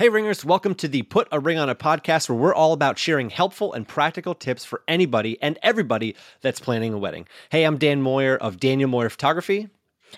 [0.00, 2.98] Hey, ringers, welcome to the Put a Ring on It podcast where we're all about
[2.98, 7.28] sharing helpful and practical tips for anybody and everybody that's planning a wedding.
[7.50, 9.68] Hey, I'm Dan Moyer of Daniel Moyer Photography.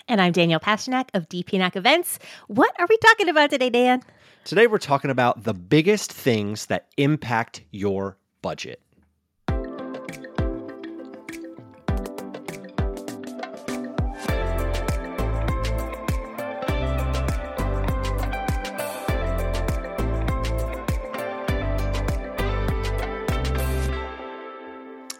[0.06, 2.20] And I'm Danielle Pasternak of DPNAK Events.
[2.46, 4.04] What are we talking about today, Dan?
[4.44, 8.80] Today, we're talking about the biggest things that impact your budget.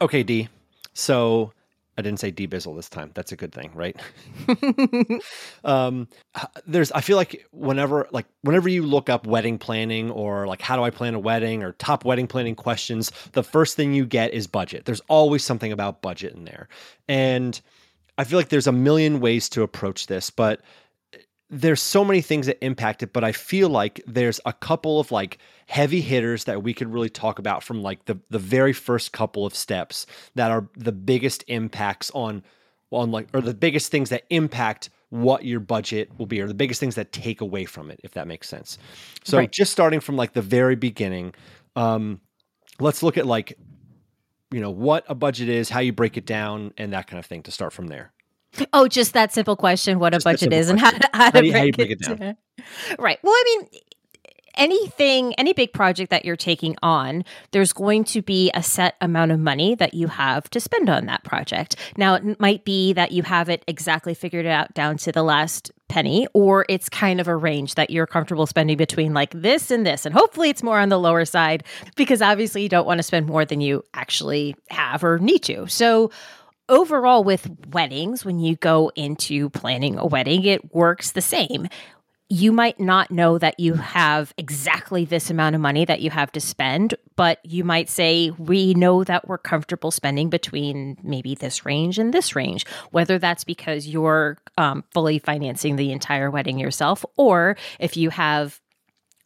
[0.03, 0.49] Okay, D.
[0.95, 1.53] So
[1.97, 3.13] I didn't say D Bizzle this time.
[3.15, 3.97] That's a good thing, right?
[5.65, 6.09] um,
[6.67, 10.75] there's, I feel like whenever, like, whenever you look up wedding planning or like, how
[10.75, 14.35] do I plan a wedding or top wedding planning questions, the first thing you get
[14.35, 14.87] is budget.
[14.87, 16.69] There's always something about budget in there.
[17.07, 17.61] And
[18.19, 20.63] I feel like there's a million ways to approach this, but
[21.53, 25.13] there's so many things that impact it, but I feel like there's a couple of
[25.13, 29.13] like heavy hitters that we could really talk about from like the the very first
[29.13, 32.43] couple of steps that are the biggest impacts on
[32.91, 36.55] on like or the biggest things that impact what your budget will be or the
[36.55, 38.79] biggest things that take away from it if that makes sense.
[39.23, 39.53] So right.
[39.53, 41.35] just starting from like the very beginning,
[41.77, 42.23] um
[42.81, 43.59] let's look at like
[44.51, 47.27] you know what a budget is, how you break it down and that kind of
[47.27, 48.12] thing to start from there.
[48.73, 50.71] Oh, just that simple question: what just a budget is, question.
[50.71, 52.17] and how to, how, how, to break, break, it, down.
[52.17, 52.37] down.
[52.99, 53.19] Right.
[53.23, 53.81] Well, I mean,
[54.55, 59.33] anything, any big project that you're taking on, there's going to be a set amount
[59.33, 61.77] of money that you have to spend on that project.
[61.97, 65.73] Now, it might be that you have it exactly figured out down to the last
[65.89, 69.87] penny, or it's kind of a range that you're comfortable spending between like this and
[69.87, 70.07] this.
[70.07, 71.65] And hopefully it's more on the lower side
[71.97, 75.67] because obviously you don't want to spend more than you actually have or need to.
[75.69, 76.11] So,
[76.73, 81.69] overall, with weddings, when you go into planning a wedding, it works the same.
[82.29, 86.33] You might not know that you have exactly this amount of money that you have
[86.33, 91.67] to spend, but you might say, We know that we're comfortable spending between maybe this
[91.67, 97.05] range and this range, whether that's because you're um, fully financing the entire wedding yourself,
[97.19, 98.61] or if you have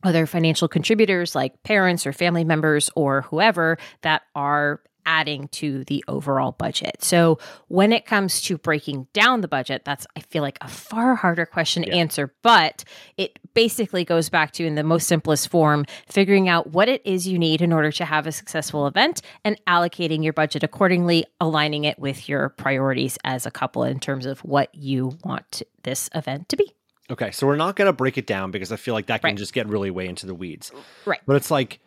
[0.02, 6.04] other financial contributors like parents or family members or whoever that are adding to the
[6.08, 7.02] overall budget.
[7.02, 11.14] So when it comes to breaking down the budget, that's I feel like a far
[11.14, 12.84] harder question to answer, but
[13.16, 17.26] it basically goes back to in the most simplest form, figuring out what it is
[17.26, 21.84] you need in order to have a successful event and allocating your budget accordingly, aligning
[21.84, 26.48] it with your priorities as a couple in terms of what you want this event
[26.48, 26.72] to be.
[27.08, 29.28] Okay, so we're not going to break it down because I feel like that can
[29.28, 29.36] right.
[29.36, 30.72] just get really way into the weeds.
[31.04, 31.20] Right.
[31.24, 31.78] But it's like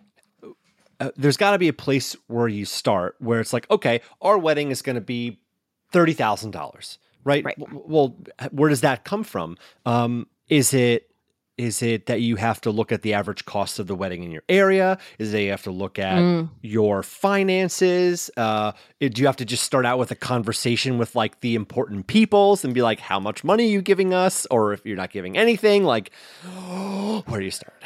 [0.99, 4.37] uh, there's got to be a place where you start where it's like, okay, our
[4.37, 5.39] wedding is going to be
[5.91, 7.43] thirty thousand dollars, right?
[7.43, 7.57] right?
[7.57, 8.15] Well,
[8.51, 9.57] where does that come from?
[9.85, 11.09] Um, is it
[11.59, 14.31] is it that you have to look at the average cost of the wedding in
[14.31, 14.97] your area?
[15.17, 16.49] Is it you have to look at mm.
[16.61, 18.31] your finances?
[18.37, 18.71] Uh,
[19.01, 22.63] do you have to just start out with a conversation with like the important peoples
[22.63, 24.47] and be like, how much money are you giving us?
[24.49, 26.11] Or if you're not giving anything, like,
[27.25, 27.83] where do you start?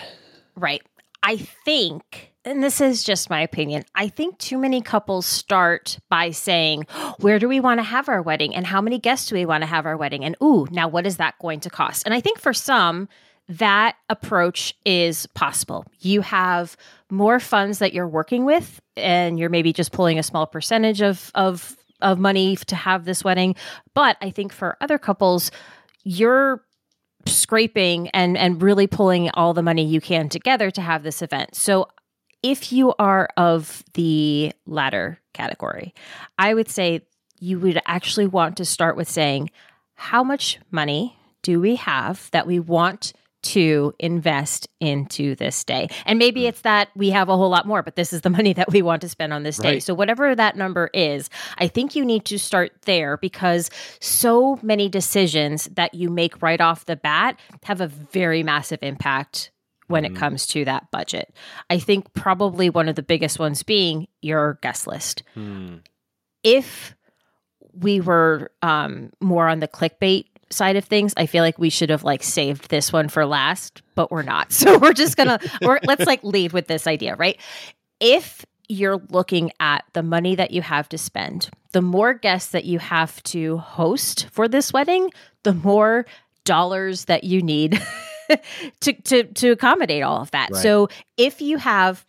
[0.55, 0.83] Right.
[1.23, 3.85] I think and this is just my opinion.
[3.95, 6.85] I think too many couples start by saying,
[7.19, 8.55] Where do we want to have our wedding?
[8.55, 10.25] And how many guests do we want to have our wedding?
[10.25, 12.03] And ooh, now what is that going to cost?
[12.05, 13.07] And I think for some,
[13.47, 15.85] that approach is possible.
[15.99, 16.77] You have
[17.09, 21.31] more funds that you're working with, and you're maybe just pulling a small percentage of,
[21.35, 23.55] of, of money to have this wedding.
[23.93, 25.51] But I think for other couples,
[26.03, 26.63] you're
[27.25, 31.55] scraping and and really pulling all the money you can together to have this event.
[31.55, 31.87] So
[32.43, 35.93] if you are of the latter category,
[36.37, 37.01] I would say
[37.39, 39.49] you would actually want to start with saying,
[39.95, 45.89] how much money do we have that we want to invest into this day.
[46.05, 46.47] And maybe hmm.
[46.47, 48.81] it's that we have a whole lot more, but this is the money that we
[48.81, 49.73] want to spend on this right.
[49.73, 49.79] day.
[49.79, 54.89] So, whatever that number is, I think you need to start there because so many
[54.89, 59.51] decisions that you make right off the bat have a very massive impact
[59.87, 60.15] when mm-hmm.
[60.15, 61.33] it comes to that budget.
[61.69, 65.23] I think probably one of the biggest ones being your guest list.
[65.35, 65.81] Mm.
[66.43, 66.95] If
[67.73, 71.89] we were um, more on the clickbait side of things, I feel like we should
[71.89, 74.51] have like saved this one for last, but we're not.
[74.63, 77.37] So we're just gonna we're, let's like lead with this idea, right?
[77.99, 82.65] If you're looking at the money that you have to spend, the more guests that
[82.65, 85.09] you have to host for this wedding,
[85.43, 86.05] the more
[86.45, 87.81] dollars that you need
[88.81, 90.49] to to to accommodate all of that.
[90.51, 90.61] Right.
[90.61, 92.05] So if you have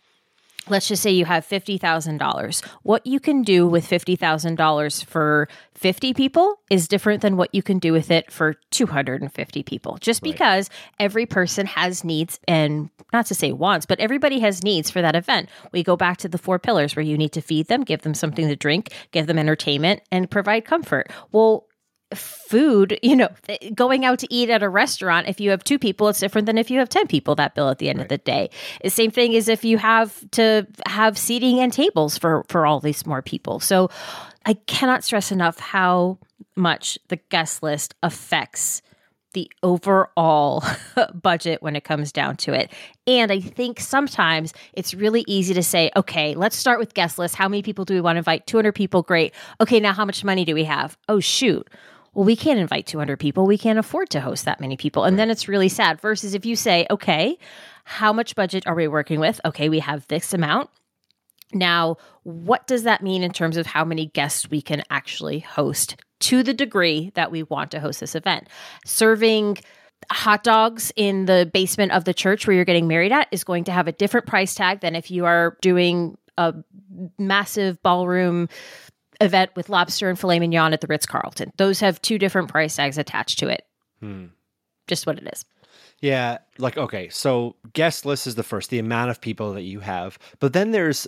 [0.67, 2.65] let's just say you have $50,000.
[2.83, 7.79] What you can do with $50,000 for 50 people is different than what you can
[7.79, 9.97] do with it for 250 people.
[10.01, 10.31] Just Right.
[10.31, 10.69] because
[10.99, 15.15] every person has needs and not to say wants, but everybody has needs for that
[15.15, 15.49] event.
[15.71, 18.13] We go back to the four pillars where you need to feed them, give them
[18.13, 21.11] something to drink, give them entertainment, and provide comfort.
[21.31, 21.67] Well,
[22.13, 25.79] food, you know, eh, going out to eat at a restaurant, if you have two
[25.79, 28.07] people, it's different than if you have 10 people that bill at the end of
[28.09, 28.49] the day.
[28.83, 32.79] The same thing is if you have to have seating and tables for, for all
[32.79, 33.59] these more people.
[33.59, 33.89] So
[34.45, 36.19] I cannot stress enough how
[36.55, 38.81] much the guest list affects
[39.33, 40.63] the overall
[41.21, 42.71] budget when it comes down to it.
[43.05, 47.35] And I think sometimes it's really easy to say, okay, let's start with guest list.
[47.35, 48.47] How many people do we want to invite?
[48.47, 49.33] 200 people, great.
[49.59, 50.97] Okay, now how much money do we have?
[51.09, 51.67] Oh, shoot.
[52.15, 53.45] Well, we can't invite 200 people.
[53.45, 55.03] We can't afford to host that many people.
[55.03, 55.99] And then it's really sad.
[56.01, 57.37] Versus if you say, okay,
[57.83, 59.39] how much budget are we working with?
[59.45, 60.69] Okay, we have this amount.
[61.53, 65.97] Now, what does that mean in terms of how many guests we can actually host
[66.21, 68.47] to the degree that we want to host this event?
[68.85, 69.57] Serving
[70.11, 73.65] hot dogs in the basement of the church where you're getting married at is going
[73.65, 76.53] to have a different price tag than if you are doing a
[77.17, 78.49] massive ballroom
[79.21, 81.51] event with lobster and filet mignon at the Ritz Carlton.
[81.57, 83.65] Those have two different price tags attached to it.
[83.99, 84.27] Hmm.
[84.87, 85.45] Just what it is.
[86.01, 89.79] Yeah, like okay, so guest list is the first, the amount of people that you
[89.79, 91.07] have, but then there's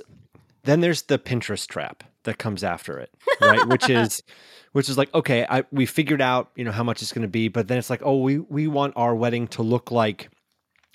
[0.63, 3.11] then there's the Pinterest trap that comes after it,
[3.41, 3.65] right?
[3.67, 4.23] which is
[4.71, 7.27] which is like okay, I we figured out you know how much it's going to
[7.27, 10.29] be, but then it's like oh we we want our wedding to look like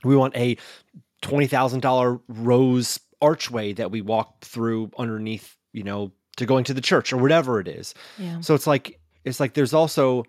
[0.05, 0.57] we want a
[1.21, 6.75] twenty thousand dollar rose archway that we walk through underneath, you know, to going to
[6.75, 7.95] the church or whatever it is.
[8.19, 8.41] Yeah.
[8.41, 10.25] So it's like it's like there's also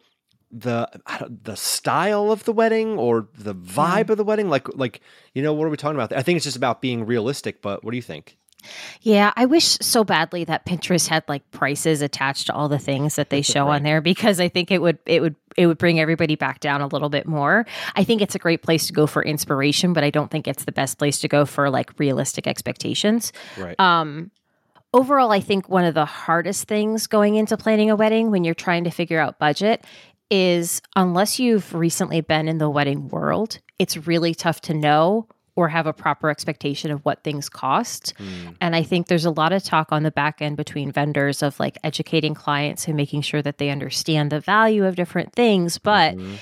[0.51, 0.87] the
[1.43, 4.49] the style of the wedding or the vibe of the wedding.
[4.49, 5.01] Like like
[5.33, 6.13] you know what are we talking about?
[6.13, 7.61] I think it's just about being realistic.
[7.61, 8.37] But what do you think?
[9.01, 13.15] Yeah, I wish so badly that Pinterest had like prices attached to all the things
[13.17, 13.75] that they show Right.
[13.75, 16.79] on there because I think it would it would it would bring everybody back down
[16.81, 17.65] a little bit more.
[17.95, 20.63] I think it's a great place to go for inspiration, but I don't think it's
[20.65, 23.33] the best place to go for like realistic expectations.
[23.57, 23.77] Right.
[23.79, 24.31] Um
[24.93, 28.53] overall I think one of the hardest things going into planning a wedding when you're
[28.53, 29.83] trying to figure out budget
[30.29, 35.67] is unless you've recently been in the wedding world, it's really tough to know or
[35.67, 38.13] have a proper expectation of what things cost.
[38.17, 41.43] Mm, And I think there's a lot of talk on the back end between vendors
[41.43, 45.77] of like educating clients and making sure that they understand the value of different things.
[45.77, 46.37] But mhm.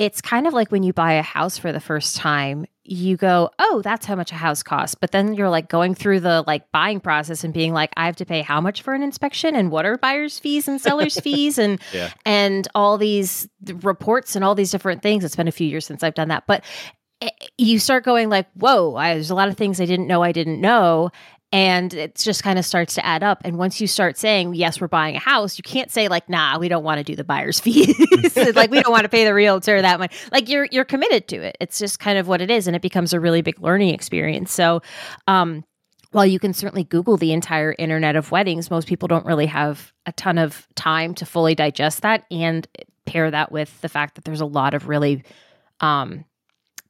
[0.00, 3.50] It's kind of like when you buy a house for the first time, you go,
[3.58, 4.94] oh, that's how much a house costs.
[4.94, 8.16] But then you're like going through the like buying process and being like, I have
[8.16, 11.58] to pay how much for an inspection and what are buyer's fees and seller's fees
[11.58, 12.10] and Yeah.
[12.24, 13.46] and all these
[13.82, 15.22] reports and all these different things.
[15.22, 16.64] It's been a few years since I've done that, but
[17.20, 20.22] eh, you start going like, whoa, I, there's a lot of things I didn't know
[20.22, 21.10] I didn't know.
[21.52, 23.42] And it just kind of starts to add up.
[23.44, 26.58] And once you start saying, yes, we're buying a house, you can't say like, nah,
[26.58, 27.96] we don't want to do the buyer's fees.
[28.54, 30.14] like we don't want to pay the realtor that much.
[30.30, 31.56] Like you're you're committed to it.
[31.60, 32.66] It's just kind of what it is.
[32.66, 34.52] And it becomes a really big learning experience.
[34.52, 34.82] So
[35.26, 35.64] um
[36.12, 39.92] while you can certainly Google the entire internet of weddings, most people don't really have
[40.06, 42.66] a ton of time to fully digest that and
[43.06, 45.22] pair that with the fact that there's a lot of really
[45.80, 46.24] um,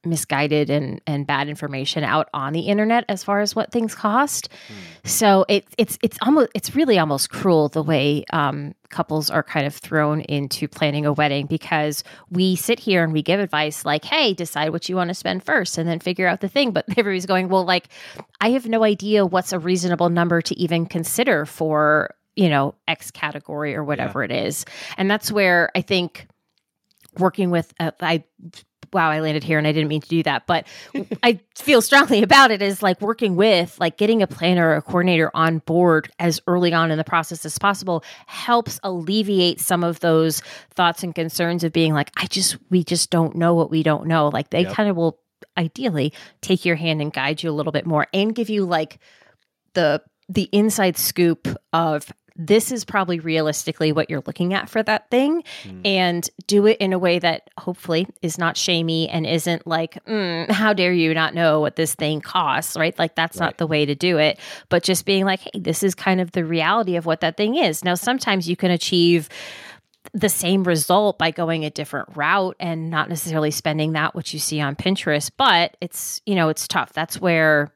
[0.05, 4.49] misguided and, and bad information out on the internet as far as what things cost.
[5.03, 9.65] So it, it's it's almost it's really almost cruel the way um, couples are kind
[9.65, 14.03] of thrown into planning a wedding because we sit here and we give advice like,
[14.03, 16.85] "Hey, decide what you want to spend first, and then figure out the thing." But
[16.97, 17.87] everybody's going, "Well, like,
[18.39, 23.11] I have no idea what's a reasonable number to even consider for you know X
[23.11, 24.65] category or whatever it is,"
[24.97, 26.27] and that's where I think
[27.17, 28.23] working with uh, I
[28.93, 30.67] wow, I landed here and I didn't mean to do that, but
[31.23, 34.81] I feel strongly about it is like working with like getting a planner or a
[34.81, 39.99] coordinator on board as early on in the process as possible helps alleviate some of
[40.01, 43.83] those thoughts and concerns of being like, I just, we just don't know what we
[43.83, 44.29] don't know.
[44.29, 44.73] Like they Yep.
[44.73, 45.19] kind of will
[45.57, 48.99] ideally take your hand and guide you a little bit more and give you like
[49.73, 52.09] the the inside scoop of
[52.47, 55.81] this is probably realistically what you're looking at for that thing Mm.
[55.85, 60.49] and do it in a way that hopefully is not shamey and isn't like mm,
[60.49, 63.45] how dare you not know what this thing costs right like that's Right.
[63.47, 66.31] not the way to do it but just being like hey this is kind of
[66.31, 69.29] the reality of what that thing is now sometimes you can achieve
[70.13, 74.39] the same result by going a different route and not necessarily spending that what you
[74.39, 77.71] see on Pinterest but it's you know it's tough that's where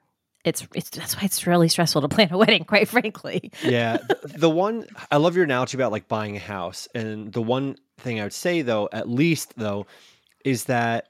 [0.45, 3.51] it's it's that's why it's really stressful to plan a wedding quite frankly.
[3.63, 3.97] Yeah.
[4.25, 6.87] The, the one i love your analogy about like buying a house.
[6.95, 9.85] And the one thing i would say though at least though
[10.43, 11.09] is that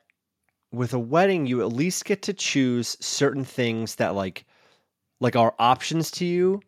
[0.72, 4.46] with a wedding you at least get to choose certain things that like
[5.20, 6.62] like are options to you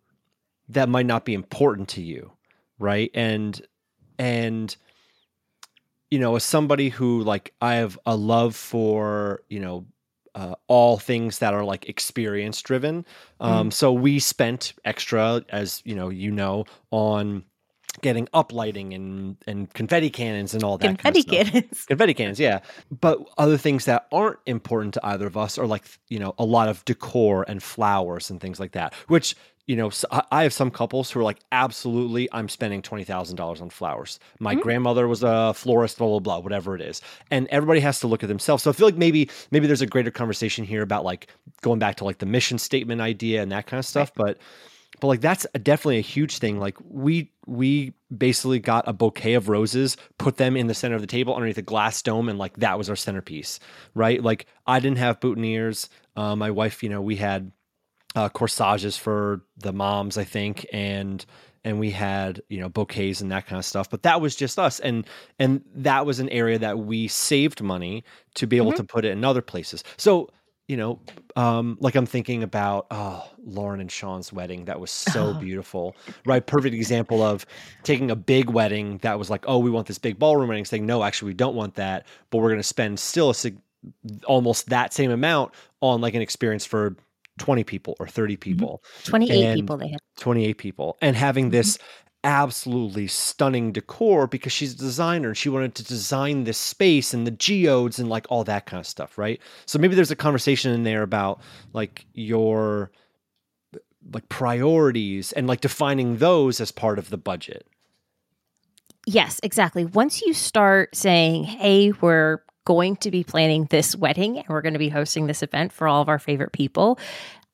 [0.69, 2.31] that might not be important to you,
[2.79, 3.11] right?
[3.13, 3.59] And
[4.17, 4.75] and
[6.09, 9.85] you know, as somebody who like I have a love for, you know,
[10.37, 13.03] uh, all things that are like experience driven.
[13.39, 13.73] Um, mm.
[13.73, 17.43] So we spent extra, as you know, you know, on
[18.01, 22.39] getting uplighting and and confetti cannons and all that confetti kind of cannons confetti cannons
[22.39, 22.59] yeah
[22.91, 26.45] but other things that aren't important to either of us are like you know a
[26.45, 29.35] lot of decor and flowers and things like that which
[29.67, 29.91] you know,
[30.31, 34.17] I have some couples who are like, absolutely, I'm spending twenty thousand dollars on flowers.
[34.39, 34.61] My mm-hmm.
[34.61, 38.23] grandmother was a florist, blah blah blah, whatever it is, and everybody has to look
[38.23, 38.63] at themselves.
[38.63, 41.27] So I feel like maybe maybe there's a greater conversation here about like
[41.61, 44.37] going back to like the mission statement idea and that kind of stuff, right.
[44.37, 44.37] but
[45.01, 46.59] but like that's a, definitely a huge thing.
[46.59, 51.01] Like we we basically got a bouquet of roses, put them in the center of
[51.01, 53.59] the table underneath a glass dome, and like that was our centerpiece,
[53.93, 54.23] right?
[54.23, 55.89] Like I didn't have boutonnieres.
[56.15, 57.51] Uh, my wife, you know, we had
[58.17, 61.23] uh, corsages for the moms, I think, and
[61.63, 63.91] and we had you know bouquets and that kind of stuff.
[63.91, 65.05] But that was just us, and
[65.37, 68.77] and that was an area that we saved money to be able mm-hmm.
[68.77, 69.83] to put it in other places.
[69.97, 70.31] So
[70.67, 70.99] you know,
[71.35, 74.65] um, like I'm thinking about oh, Lauren and Sean's wedding.
[74.65, 75.95] That was so beautiful,
[76.25, 76.45] right?
[76.45, 77.45] Perfect example of
[77.83, 80.87] taking a big wedding that was like, oh, we want this big ballroom wedding, saying
[80.87, 83.61] no, actually, we don't want that, but we're going to spend still a sig-
[84.25, 86.97] almost that same amount on like an experience for
[87.37, 88.39] 20 people or 30 mm-hmm.
[88.39, 88.83] people.
[88.99, 89.09] Mm-hmm.
[89.09, 90.01] 28 people they had.
[90.17, 90.97] 28 people.
[91.01, 91.51] And having mm-hmm.
[91.51, 91.77] this
[92.23, 97.25] absolutely stunning decor because she's a designer and she wanted to design this space and
[97.25, 99.39] the geodes and like all that kind of stuff, right?
[99.65, 101.39] So maybe there's a conversation in there about
[101.73, 102.91] like your
[104.13, 107.67] like priorities and like defining those as part of the budget.
[109.05, 109.85] Yes, exactly.
[109.85, 114.73] Once you start saying, "Hey, we're going to be planning this wedding and we're going
[114.73, 116.99] to be hosting this event for all of our favorite people.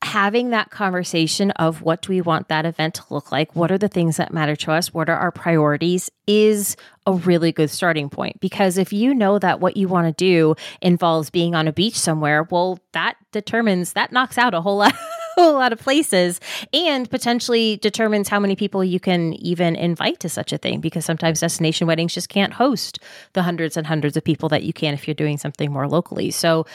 [0.01, 3.55] Having that conversation of what do we want that event to look like?
[3.55, 4.91] What are the things that matter to us?
[4.91, 6.09] What are our priorities?
[6.25, 8.39] Is a really good starting point.
[8.39, 11.99] Because if you know that what you want to do involves being on a beach
[11.99, 14.95] somewhere well that determines that knocks out a whole lot
[15.37, 16.39] a lot of places
[16.73, 21.05] and potentially determines how many people you can even invite to such a thing because
[21.05, 22.99] sometimes destination weddings just can't host
[23.33, 26.31] the hundreds and hundreds of people that you can if you're doing something more locally.
[26.31, 26.65] So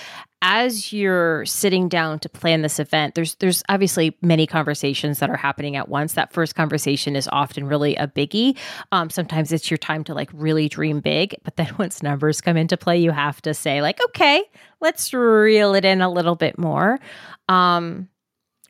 [0.40, 5.36] as you're sitting down to plan this event there's there's obviously many conversations that are
[5.36, 6.14] happening at once.
[6.14, 8.56] That first conversation is often really a biggie.
[8.92, 12.56] Um, sometimes it's your time to like really dream big but then once numbers come
[12.56, 14.44] into play you have to say like okay
[14.80, 16.98] let's reel it in a little bit more.
[17.48, 18.08] Um,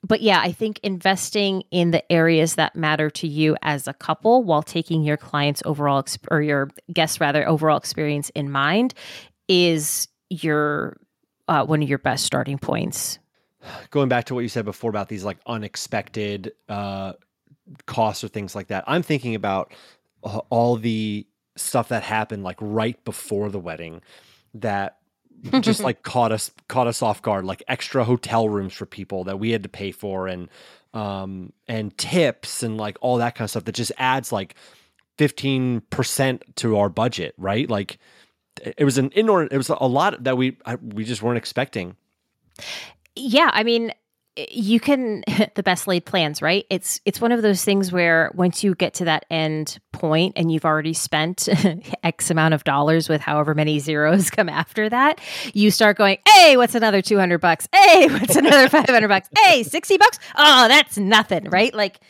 [0.04, 4.44] but yeah, I think investing in the areas that matter to you as a couple
[4.44, 8.94] while taking your clients overall exp- or your guests rather overall experience in mind
[9.48, 10.96] is your
[11.48, 13.18] uh, one of your best starting points.
[13.90, 17.14] Going back to what you said before about these like unexpected uh,
[17.86, 19.72] costs or things like that, I'm thinking about
[20.22, 21.26] all the
[21.56, 24.00] stuff that happened like right before the wedding
[24.54, 24.98] that
[25.60, 29.38] just like caught us caught us off guard like extra hotel rooms for people that
[29.38, 30.48] we had to pay for and
[30.94, 34.54] um and tips and like all that kind of stuff that just adds like
[35.18, 37.68] 15% to our budget right?
[37.68, 37.98] Like
[38.64, 41.96] it was an inordinate it was a lot that we I, we just weren't expecting.
[43.14, 43.92] Yeah i mean
[44.50, 46.66] you can the best laid plans right?
[46.70, 50.52] It's it's one of those things where once you get to that end point and
[50.52, 51.48] you've already spent
[52.04, 55.20] x amount of dollars with however many zeros come after that
[55.54, 57.68] you start going hey what's another 200 bucks?
[57.74, 59.28] Hey what's another 500 bucks?
[59.36, 60.18] Hey 60 bucks?
[60.36, 61.74] Oh that's nothing right?
[61.74, 62.00] Like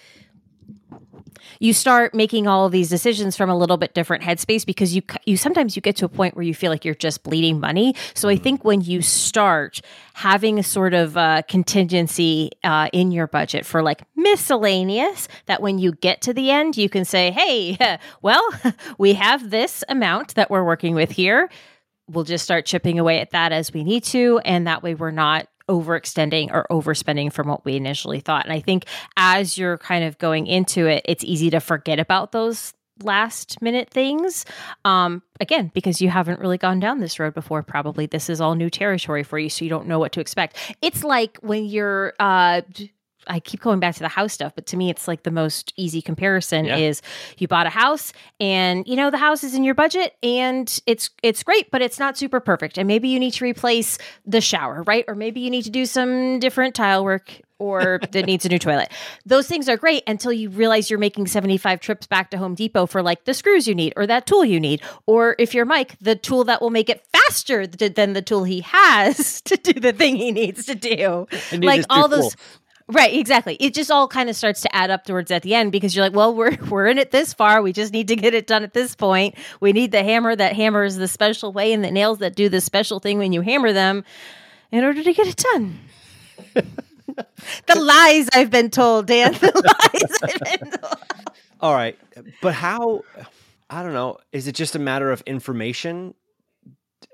[1.59, 5.02] you start making all of these decisions from a little bit different headspace because you
[5.25, 7.95] you sometimes you get to a point where you feel like you're just bleeding money.
[8.14, 8.42] So I mm-hmm.
[8.42, 9.80] think when you start
[10.14, 15.78] having a sort of uh, contingency uh, in your budget for like miscellaneous, that when
[15.78, 18.42] you get to the end, you can say, "Hey, well,
[18.99, 21.49] we have this amount that we're working with here."
[22.11, 24.40] We'll just start chipping away at that as we need to.
[24.42, 28.45] And that way we're not overextending or overspending from what we initially thought.
[28.45, 28.85] And I think
[29.17, 33.91] as you're kind of going into it, it's easy to forget about those last minute
[33.91, 34.45] things.
[34.85, 38.55] Um, again, because you haven't really gone down this road before, probably this is all
[38.55, 40.57] new territory for you, so you don't know what to expect.
[40.83, 42.63] It's like when you're uh,
[43.28, 45.73] I keep going back to the house stuff, but to me, it's like the most
[45.76, 46.76] easy comparison yeah.
[46.76, 47.02] is
[47.38, 51.11] you bought a house and you know the house is in your budget and it's
[51.23, 52.78] it's great, but it's not super perfect.
[52.78, 55.04] And maybe you need to replace the shower, right?
[55.08, 58.58] Or maybe you need to do some different tile work or that needs a new
[58.58, 58.90] toilet.
[59.26, 62.87] Those things are great until you realize you're making 75 trips back to Home Depot
[62.87, 64.82] for like the screws you need or that tool you need.
[65.06, 68.61] Or if you're Mike, the tool that will make it faster than the tool he
[68.61, 71.26] has to do the thing he needs to do.
[71.52, 72.37] Like all those.
[72.90, 73.57] Right, exactly.
[73.61, 76.04] It just all kind of starts to add up towards at the end because you're
[76.07, 77.61] like, well, we're we're in it this far.
[77.61, 79.35] We just need to get it done at this point.
[79.61, 82.62] We need the hammer that hammers the special way and the nails that do the
[82.62, 84.04] special thing when you hammer them
[84.73, 85.78] in order to get it done.
[87.66, 89.33] the lies I've been told, Dan.
[89.35, 89.52] The
[89.92, 90.97] lies I've been told.
[91.61, 91.99] All right,
[92.40, 93.02] but how?
[93.68, 94.16] I don't know.
[94.33, 96.14] Is it just a matter of information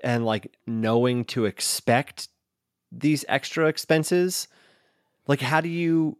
[0.01, 2.29] and like knowing to expect
[2.93, 4.47] these extra expenses?
[5.27, 6.17] Like, how do you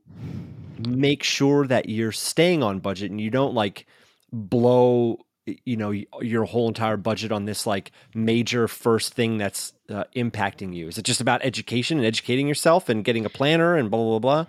[0.79, 3.85] make sure that you're staying on budget and you don't like
[4.31, 10.03] blow you know your whole entire budget on this like major first thing that's uh,
[10.15, 10.87] impacting you?
[10.87, 14.19] Is it just about education and educating yourself and getting a planner and blah blah
[14.19, 14.45] blah?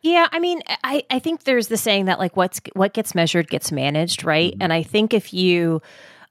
[0.00, 3.50] Yeah i mean i i think there's the saying that like what's what gets measured
[3.50, 4.52] gets managed right?
[4.52, 4.62] Mm-hmm.
[4.62, 5.82] and i think if you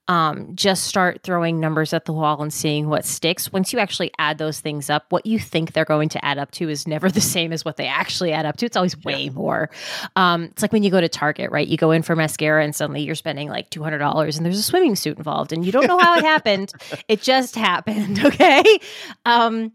[0.08, 3.52] um, just start throwing numbers at the wall and seeing what sticks.
[3.52, 6.52] Once you actually add those things up, what you think they're going to add up
[6.52, 8.66] to is never the same as what they actually add up to.
[8.66, 9.32] It's always way yeah.
[9.32, 9.70] more.
[10.16, 11.68] Um, it's like when you go to Target, right?
[11.68, 14.96] You go in for mascara and suddenly you're spending like $200 and there's a swimming
[14.96, 16.72] suit involved and you don't know how it happened.
[17.08, 18.20] It just happened.
[18.28, 18.80] Okay.
[19.26, 19.72] Um,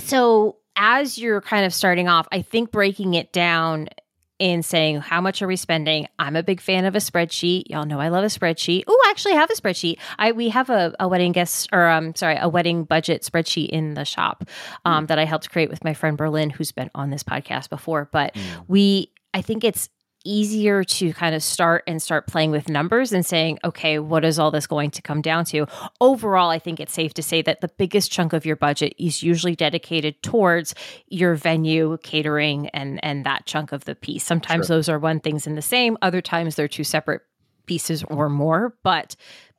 [0.00, 3.88] so as you're kind of starting off, I think breaking it down
[4.38, 6.06] in saying how much are we spending.
[6.18, 7.64] I'm a big fan of a spreadsheet.
[7.68, 8.84] Y'all know I love a spreadsheet.
[8.86, 9.98] Oh, I actually have a spreadsheet.
[10.18, 13.94] I we have a, a wedding guest or um sorry a wedding budget spreadsheet in
[13.94, 14.44] the shop
[14.84, 15.08] um, mm.
[15.08, 18.08] that I helped create with my friend Berlin, who's been on this podcast before.
[18.12, 18.42] But mm.
[18.68, 19.88] we I think it's
[20.26, 24.38] easier to kind of start and start playing with numbers and saying, okay, what is
[24.38, 25.66] all this going to come down to?
[26.00, 29.22] Overall, I think it's safe to say that the biggest chunk of your budget is
[29.22, 30.74] usually dedicated towards
[31.08, 34.24] your venue, catering, and and that chunk of the piece.
[34.24, 34.76] Sometimes sure.
[34.76, 37.22] those are one things in the same, other times they're two separate
[37.66, 39.16] pieces or more, but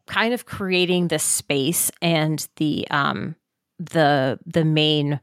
[0.08, 3.36] kind of creating the space and the um
[3.80, 5.20] the the main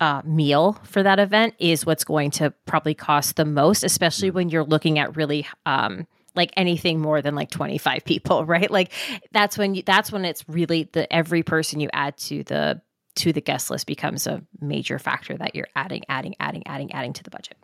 [0.00, 4.48] uh, meal for that event is what's going to probably cost the most, especially when
[4.48, 8.70] you're looking at really um, like anything more than like 25 people, right?
[8.70, 8.92] Like
[9.32, 12.82] that's when you, that's when it's really the every person you add to the
[13.16, 17.14] to the guest list becomes a major factor that you're adding, adding, adding, adding, adding
[17.14, 17.56] to the budget.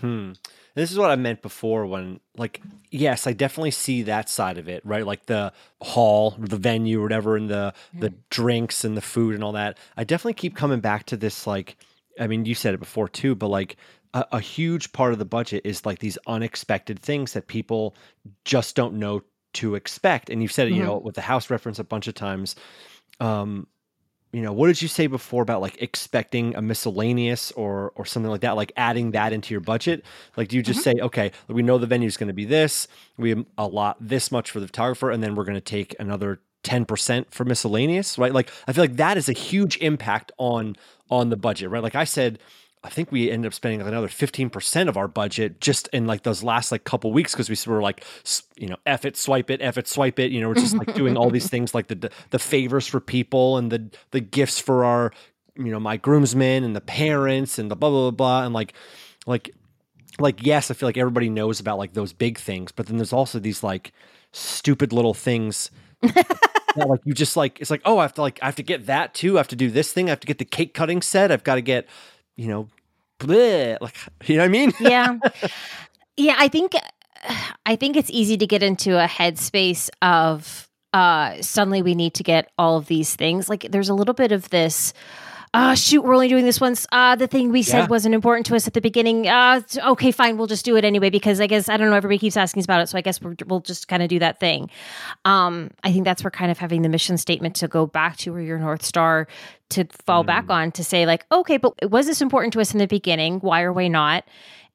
[0.00, 0.32] Hmm.
[0.74, 4.68] This is what I meant before when, like, yes, I definitely see that side of
[4.68, 5.04] it, right?
[5.04, 8.00] Like the hall, or the venue, or whatever, and the mm-hmm.
[8.00, 9.78] the drinks and the food and all that.
[9.96, 11.76] I definitely keep coming back to this, like,
[12.18, 13.76] I mean, you said it before too, but like
[14.14, 17.96] a, a huge part of the budget is like these unexpected things that people
[18.44, 19.22] just don't know
[19.54, 20.30] to expect.
[20.30, 20.80] And you've said it, mm-hmm.
[20.80, 22.56] you know, with the house reference a bunch of times.
[23.18, 23.66] Um,
[24.32, 28.30] you know, what did you say before about like expecting a miscellaneous or or something
[28.30, 30.04] like that, like adding that into your budget?
[30.36, 30.98] Like, do you just mm-hmm.
[30.98, 34.50] say, okay, we know the venue is going to be this, we allot this much
[34.50, 38.32] for the photographer, and then we're going to take another 10% for miscellaneous, right?
[38.32, 40.76] Like, I feel like that is a huge impact on
[41.10, 41.82] on the budget, right?
[41.82, 42.38] Like I said,
[42.82, 46.22] I think we ended up spending like another 15% of our budget just in like
[46.22, 48.04] those last like couple weeks because we were like,
[48.56, 50.32] you know, F it, swipe it, F it, swipe it.
[50.32, 53.58] You know, we're just like doing all these things like the the favors for people
[53.58, 55.12] and the the gifts for our,
[55.56, 58.44] you know, my groomsmen and the parents and the blah blah blah blah.
[58.46, 58.72] And like
[59.26, 59.54] like
[60.18, 63.12] like yes, I feel like everybody knows about like those big things, but then there's
[63.12, 63.92] also these like
[64.32, 65.70] stupid little things
[66.76, 68.62] yeah, like you just like it's like oh I have to like I have to
[68.62, 69.36] get that too.
[69.36, 70.06] I have to do this thing.
[70.08, 71.30] I have to get the cake cutting set.
[71.30, 71.86] I've got to get
[72.36, 72.68] you know,
[73.18, 74.72] bleh, like you know what I mean?
[74.80, 75.18] yeah,
[76.16, 76.36] yeah.
[76.38, 76.72] I think
[77.66, 82.22] I think it's easy to get into a headspace of uh suddenly we need to
[82.22, 83.48] get all of these things.
[83.48, 84.92] Like there's a little bit of this
[85.52, 86.86] uh, shoot, we're only doing this once.
[86.92, 87.86] Uh, the thing we said yeah.
[87.88, 89.26] wasn't important to us at the beginning.
[89.26, 91.96] Uh, okay, fine, we'll just do it anyway because I guess I don't know.
[91.96, 94.20] Everybody keeps asking us about it, so I guess we will just kind of do
[94.20, 94.70] that thing.
[95.24, 98.32] Um, I think that's where kind of having the mission statement to go back to
[98.32, 99.26] where your north star
[99.70, 100.28] to fall mm.
[100.28, 103.40] back on to say like, okay, but was this important to us in the beginning?
[103.40, 104.24] Why or why not?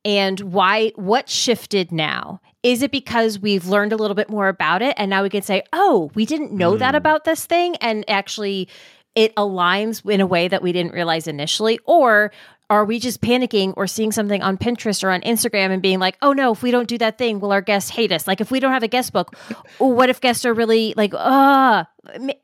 [0.04, 0.92] And why?
[0.96, 2.42] What shifted now?
[2.64, 5.42] Is it because we've learned a little bit more about it and now we can
[5.42, 6.80] say, oh, we didn't know mm.
[6.80, 8.68] that about this thing and actually
[9.16, 11.80] it aligns in a way that we didn't realize initially?
[11.86, 12.32] Or
[12.70, 16.18] are we just panicking or seeing something on Pinterest or on Instagram and being like,
[16.22, 18.28] oh no, if we don't do that thing, will our guests hate us?
[18.28, 19.36] Like if we don't have a guest book,
[19.78, 21.88] what if guests are really like, ah,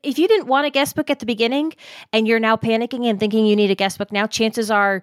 [0.02, 1.72] if you didn't want a guest book at the beginning
[2.12, 5.02] and you're now panicking and thinking you need a guest book now, chances are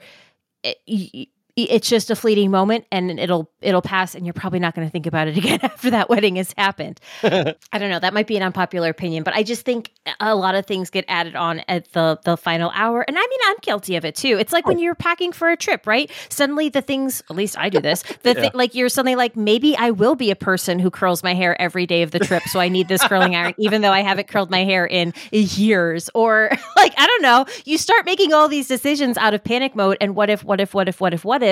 [0.64, 1.30] it,
[1.64, 4.92] it's just a fleeting moment and it'll it'll pass and you're probably not going to
[4.92, 7.00] think about it again after that wedding has happened.
[7.24, 10.56] I don't know, that might be an unpopular opinion, but I just think a lot
[10.56, 13.04] of things get added on at the the final hour.
[13.08, 14.38] And I mean, I'm guilty of it too.
[14.40, 14.82] It's like when oh.
[14.82, 16.10] you're packing for a trip, right?
[16.30, 18.50] Suddenly the things, at least I do this, the yeah.
[18.54, 21.86] like you're suddenly like maybe I will be a person who curls my hair every
[21.86, 24.50] day of the trip, so I need this curling iron even though I haven't curled
[24.50, 29.18] my hair in years or like I don't know, you start making all these decisions
[29.18, 31.49] out of panic mode and what if what if what if what if what if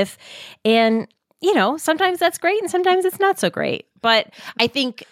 [0.66, 1.08] And,
[1.42, 3.88] you know, sometimes that's great and sometimes it's not so great.
[4.02, 5.04] But I think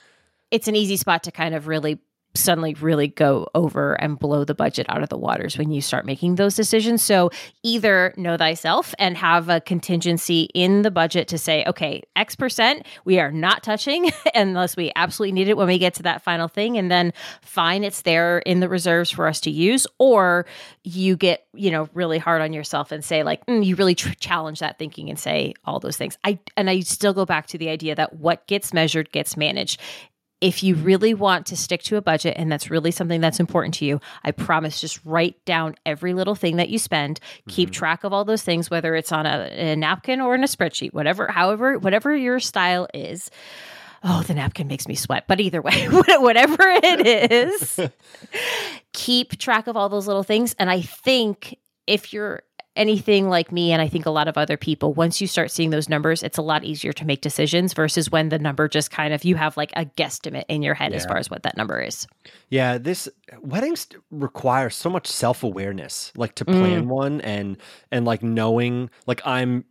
[0.52, 2.00] it's an easy spot to kind of really
[2.36, 6.06] suddenly really go over and blow the budget out of the waters when you start
[6.06, 7.02] making those decisions.
[7.02, 7.32] So
[7.63, 12.86] either know thyself and have a contingency in the budget to say, okay, X percent
[13.06, 16.48] we are not touching unless we absolutely need it when we get to that final
[16.48, 16.78] thing.
[16.78, 19.88] And then fine, it's there in the reserves for us to use.
[19.98, 20.45] Or
[20.84, 24.13] you get, you know, really hard on yourself and say, like, mm, you really tr-
[24.19, 26.17] challenge that thinking and say all those things.
[26.24, 29.80] I and I still go back to the idea that what gets measured gets managed
[30.45, 33.73] if you really want to stick to a budget and that's really something that's important
[33.73, 37.73] to you, I promise just write down every little thing that you spend, keep mm-hmm.
[37.73, 40.93] track of all those things, whether it's on a, a, napkin or in a spreadsheet,
[40.93, 43.31] whatever, however, whatever your style is.
[44.03, 47.79] Oh, the napkin makes me sweat, but either way, whatever it is,
[48.93, 50.55] keep track of all those little things.
[50.60, 52.43] And I think if you're
[52.75, 55.69] anything like me, and I think a lot of other people, once you start seeing
[55.69, 59.13] those numbers, it's a lot easier to make decisions versus when the number just kind
[59.13, 60.97] of you have like a guesstimate in your head yeah.
[60.97, 62.07] as far as what that number is.
[62.49, 63.09] Yeah, this
[63.41, 66.88] weddings require so much self awareness, like to plan mm.
[66.88, 67.57] one and
[67.91, 69.65] and like knowing, like I'm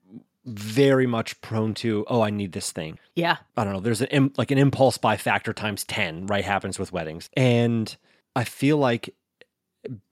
[0.46, 4.30] very much prone to oh i need this thing yeah i don't know there's an
[4.36, 7.96] like an impulse buy factor times 10 right happens with weddings and
[8.36, 9.14] i feel like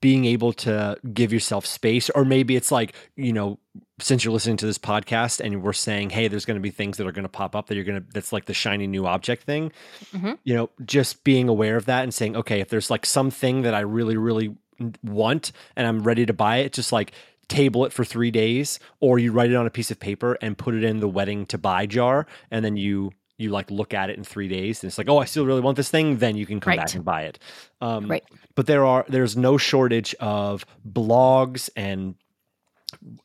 [0.01, 3.59] being able to give yourself space or maybe it's like you know
[3.99, 6.97] since you're listening to this podcast and we're saying hey there's going to be things
[6.97, 9.07] that are going to pop up that you're going to that's like the shiny new
[9.07, 9.73] object thing
[10.13, 10.33] mm-hmm.
[10.45, 13.75] you know just being aware of that and saying okay if there's like something that
[13.75, 14.55] i really really
[15.03, 17.13] want and i'm ready to buy it just like
[17.49, 20.57] table it for three days or you write it on a piece of paper and
[20.57, 24.11] put it in the wedding to buy jar and then you you like look at
[24.11, 26.37] it in three days and it's like oh i still really want this thing then
[26.37, 26.81] you can come right.
[26.81, 27.39] back and buy it
[27.81, 28.25] um, right
[28.55, 32.15] but there are there's no shortage of blogs and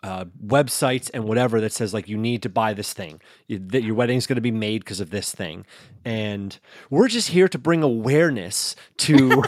[0.01, 3.83] uh, websites and whatever that says like you need to buy this thing you, that
[3.83, 5.65] your wedding's going to be made because of this thing
[6.05, 9.29] and we're just here to bring awareness to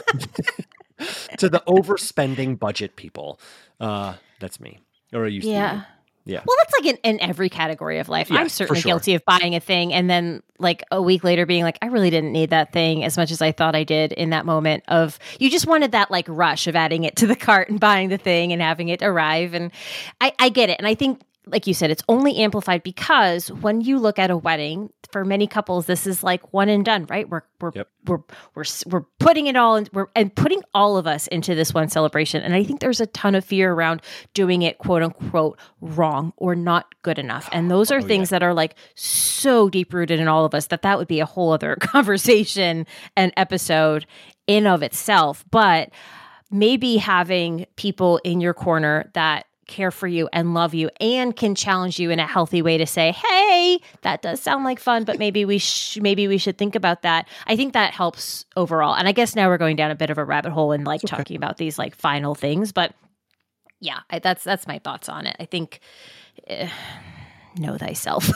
[1.37, 3.39] to the overspending budget people
[3.79, 4.79] uh, that's me
[5.13, 5.69] or I used yeah.
[5.69, 5.83] to yeah.
[6.45, 8.31] Well, that's like in, in every category of life.
[8.31, 8.89] I'm certainly sure.
[8.89, 12.09] guilty of buying a thing and then like a week later being like, I really
[12.09, 15.17] didn't need that thing as much as I thought I did in that moment of
[15.39, 18.17] you just wanted that like rush of adding it to the cart and buying the
[18.17, 19.53] thing and having it arrive.
[19.53, 19.71] And
[20.19, 20.77] I, I get it.
[20.77, 24.37] And I think like you said, it's only amplified because when you look at a
[24.37, 27.27] wedding, for many couples, this is like one and done, right?
[27.27, 27.89] We're we're yep.
[28.05, 28.19] we're,
[28.53, 31.89] we're we're putting it all in, we're and putting all of us into this one
[31.89, 32.43] celebration.
[32.43, 34.01] And I think there's a ton of fear around
[34.33, 37.49] doing it quote unquote wrong or not good enough.
[37.51, 38.39] And those are oh, things yeah.
[38.39, 41.25] that are like so deep rooted in all of us that that would be a
[41.25, 42.85] whole other conversation
[43.15, 44.05] and episode
[44.47, 45.43] in of itself.
[45.49, 45.89] But
[46.51, 51.55] maybe having people in your corner that care for you and love you and can
[51.55, 55.17] challenge you in a healthy way to say, "Hey, that does sound like fun, but
[55.17, 58.95] maybe we sh- maybe we should think about that." I think that helps overall.
[58.95, 61.05] And I guess now we're going down a bit of a rabbit hole and like
[61.05, 61.15] okay.
[61.15, 62.93] talking about these like final things, but
[63.79, 65.35] yeah, I, that's that's my thoughts on it.
[65.39, 65.79] I think
[66.49, 66.67] uh,
[67.57, 68.29] know thyself.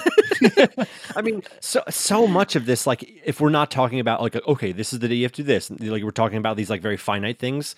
[1.15, 4.71] I mean, so so much of this, like, if we're not talking about like, okay,
[4.71, 6.81] this is the day you have to do this, like we're talking about these like
[6.81, 7.75] very finite things.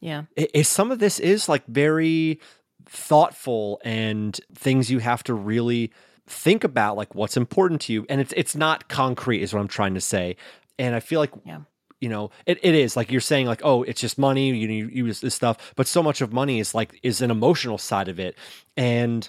[0.00, 2.40] Yeah, is some of this is like very
[2.86, 5.92] thoughtful and things you have to really
[6.26, 8.06] think about like what's important to you.
[8.08, 10.36] And it's it's not concrete is what I'm trying to say.
[10.78, 11.60] And I feel like yeah.
[12.00, 12.96] you know it, it is.
[12.96, 15.72] Like you're saying like oh it's just money you you use this stuff.
[15.76, 18.36] But so much of money is like is an emotional side of it.
[18.76, 19.28] And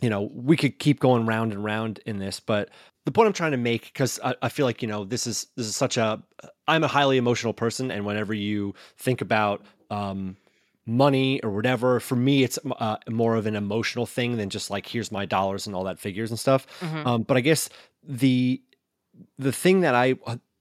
[0.00, 2.70] you know we could keep going round and round in this but
[3.04, 5.46] the point I'm trying to make because I, I feel like you know this is
[5.56, 6.22] this is such a
[6.66, 7.90] I'm a highly emotional person.
[7.90, 10.36] And whenever you think about um
[10.86, 12.00] money or whatever.
[12.00, 15.66] For me, it's uh, more of an emotional thing than just like here's my dollars
[15.66, 16.66] and all that figures and stuff.
[16.80, 17.06] Mm-hmm.
[17.06, 17.68] Um, but I guess
[18.02, 18.62] the
[19.38, 20.16] the thing that I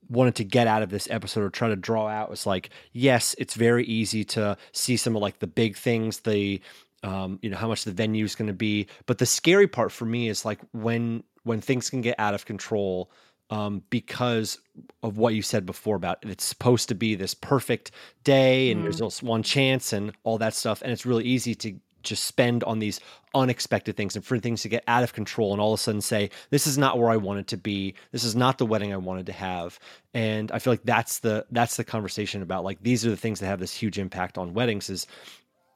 [0.09, 3.35] wanted to get out of this episode or try to draw out was like, yes,
[3.37, 6.61] it's very easy to see some of like the big things, the
[7.03, 9.91] um, you know how much the venue is going to be, but the scary part
[9.91, 13.11] for me is like when when things can get out of control
[13.49, 14.59] um, because
[15.03, 16.29] of what you said before about it.
[16.29, 17.91] it's supposed to be this perfect
[18.23, 18.83] day and mm.
[18.83, 20.81] there's just one chance and all that stuff.
[20.81, 22.99] And it's really easy to just spend on these
[23.33, 26.01] unexpected things and for things to get out of control and all of a sudden
[26.01, 27.95] say, this is not where I wanted to be.
[28.11, 29.79] This is not the wedding I wanted to have.
[30.13, 33.39] And I feel like that's the that's the conversation about like these are the things
[33.39, 35.07] that have this huge impact on weddings is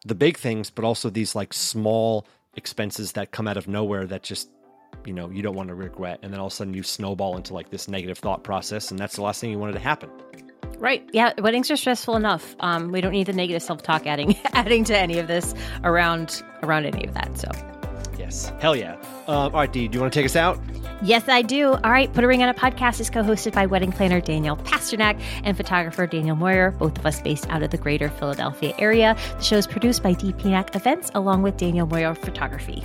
[0.06, 4.23] the big things, but also these like small expenses that come out of nowhere that
[4.23, 4.49] just
[5.06, 7.38] you know you don't want to regret and then all of a sudden you snowball
[7.38, 10.10] into like this negative thought process and that's the last thing you wanted to happen
[10.78, 14.84] right yeah weddings are stressful enough um, we don't need the negative self-talk adding adding
[14.84, 17.50] to any of this around around any of that so
[18.28, 18.52] Yes.
[18.60, 18.95] Hell yeah.
[19.28, 20.60] Um, all right, Dee, do you want to take us out?
[21.02, 21.73] Yes, I do.
[21.73, 24.58] All right, Put a Ring on It Podcast is co hosted by wedding planner Danielle
[24.58, 29.15] Pasternak and photographer Daniel Moyer, both of us based out of the greater Philadelphia area.
[29.38, 32.84] The show is produced by DPNAK Events along with Daniel Moyer Photography.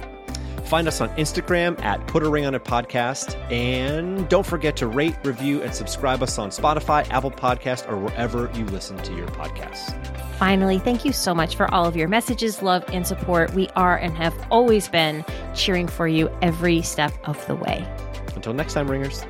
[0.73, 3.35] Find us on Instagram at Put a Ring on It Podcast.
[3.53, 8.51] And don't forget to rate, review, and subscribe us on Spotify, Apple Podcast, or wherever
[8.55, 9.95] you listen to your podcasts.
[10.39, 13.53] Finally, thank you so much for all of your messages, love, and support.
[13.53, 17.87] We are and have always been cheering for you every step of the way.
[18.35, 19.27] Until next time, Ringers.